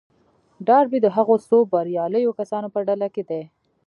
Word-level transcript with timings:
ډاربي 0.67 0.99
د 1.01 1.07
هغو 1.15 1.35
څو 1.47 1.57
برياليو 1.73 2.37
کسانو 2.39 2.67
په 2.75 2.79
ډله 2.87 3.07
کې 3.13 3.23
دی. 3.29 3.43